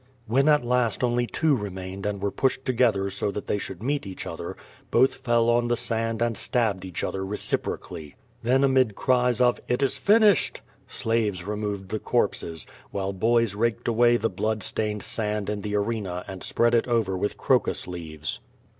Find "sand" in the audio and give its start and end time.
5.77-6.23, 15.03-15.51